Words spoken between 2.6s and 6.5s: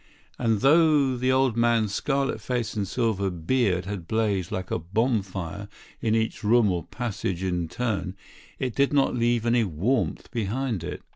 and silver beard had blazed like a bonfire in each